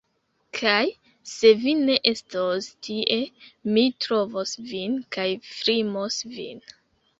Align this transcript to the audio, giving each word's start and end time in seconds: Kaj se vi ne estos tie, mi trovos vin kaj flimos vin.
Kaj 0.59 0.85
se 1.31 1.51
vi 1.65 1.73
ne 1.81 1.97
estos 2.13 2.71
tie, 2.87 3.19
mi 3.77 3.85
trovos 4.07 4.57
vin 4.73 4.99
kaj 5.19 5.29
flimos 5.53 6.21
vin. 6.37 6.69